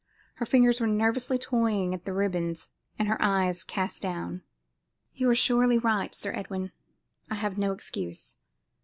[0.37, 4.41] Her fingers were nervously toying at the ribbons and her eyes cast down.
[5.13, 6.71] "You are surely right, Sir Edwin.
[7.29, 8.35] I have no excuse.